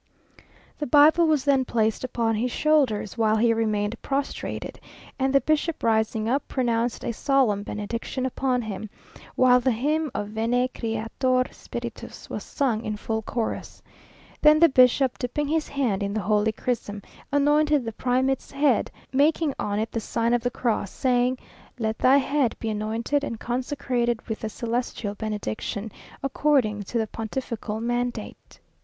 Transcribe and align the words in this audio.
The 0.79 0.87
Bible 0.87 1.27
was 1.27 1.45
then 1.45 1.63
placed 1.63 2.03
upon 2.03 2.33
his 2.33 2.49
shoulders, 2.49 3.19
while 3.19 3.35
he 3.37 3.53
remained 3.53 4.01
prostrated, 4.01 4.79
and 5.19 5.31
the 5.31 5.41
bishop 5.41 5.83
rising 5.83 6.27
up, 6.27 6.47
pronounced 6.47 7.05
a 7.05 7.11
solemn 7.11 7.61
benediction 7.61 8.25
upon 8.25 8.63
him, 8.63 8.89
while 9.35 9.59
the 9.59 9.69
hymn 9.69 10.09
of 10.15 10.29
"Veni 10.29 10.69
Creator 10.69 11.43
Spiritus," 11.51 12.31
was 12.31 12.43
sung 12.43 12.83
in 12.83 12.97
full 12.97 13.21
chorus. 13.21 13.83
Then 14.41 14.57
the 14.59 14.69
bishop, 14.69 15.19
dipping 15.19 15.47
his 15.47 15.67
hand 15.67 16.01
in 16.01 16.15
the 16.15 16.21
holy 16.21 16.51
chrism, 16.51 17.03
anointed 17.31 17.85
the 17.85 17.91
primate's 17.93 18.49
head, 18.49 18.89
making 19.13 19.53
on 19.59 19.77
it 19.77 19.91
the 19.91 19.99
sign 19.99 20.33
of 20.33 20.41
the 20.41 20.49
cross, 20.49 20.89
saying, 20.89 21.37
"Let 21.77 21.99
thy 21.99 22.17
head 22.17 22.55
be 22.59 22.71
anointed 22.71 23.23
and 23.23 23.39
consecrated 23.39 24.27
with 24.27 24.39
the 24.39 24.49
celestial 24.49 25.13
benediction, 25.13 25.91
according 26.23 26.81
to 26.85 26.97
the 26.97 27.05
pontifical 27.05 27.79
mandate." 27.79 28.59